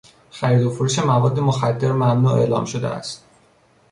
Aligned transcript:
خرید 0.31 0.63
و 0.63 0.69
فروش 0.69 0.99
مواد 0.99 1.39
مخدر 1.39 1.91
ممنوع 1.91 2.31
اعلام 2.33 2.65
شده 2.65 2.87
است. 2.87 3.25